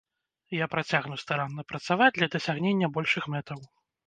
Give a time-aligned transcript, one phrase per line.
[0.63, 3.63] Я працягну старанна працаваць для дасягнення большых мэтаў.